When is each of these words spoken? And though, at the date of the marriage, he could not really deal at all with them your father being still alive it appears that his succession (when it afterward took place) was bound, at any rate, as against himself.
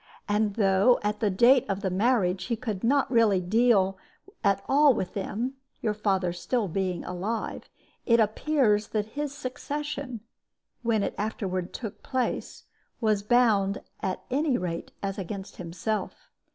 And 0.27 0.55
though, 0.55 0.97
at 1.03 1.19
the 1.19 1.29
date 1.29 1.63
of 1.69 1.81
the 1.81 1.91
marriage, 1.91 2.45
he 2.45 2.55
could 2.55 2.83
not 2.83 3.11
really 3.11 3.39
deal 3.39 3.99
at 4.43 4.63
all 4.67 4.95
with 4.95 5.13
them 5.13 5.53
your 5.79 5.93
father 5.93 6.29
being 6.29 7.03
still 7.03 7.11
alive 7.11 7.69
it 8.07 8.19
appears 8.19 8.87
that 8.87 9.09
his 9.13 9.31
succession 9.31 10.21
(when 10.81 11.03
it 11.03 11.13
afterward 11.19 11.71
took 11.71 12.01
place) 12.01 12.63
was 12.99 13.21
bound, 13.21 13.83
at 14.01 14.23
any 14.31 14.57
rate, 14.57 14.91
as 15.03 15.19
against 15.19 15.57
himself. 15.57 16.31